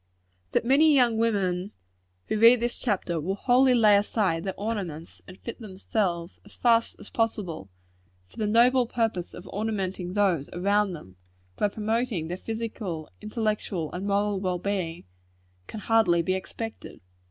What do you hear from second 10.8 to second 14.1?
them, by promoting their physical, intellectual and